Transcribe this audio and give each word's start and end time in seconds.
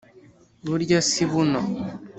Burya 0.67 0.99
si 1.09 1.23
buno. 1.31 1.61